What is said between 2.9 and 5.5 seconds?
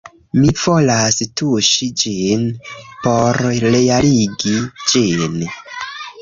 por realigi ĝin